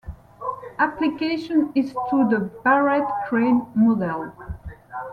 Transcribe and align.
Application 0.79 1.71
is 1.75 1.91
to 2.09 2.27
the 2.27 2.39
Barrett-Crane 2.63 3.67
model. 3.75 4.33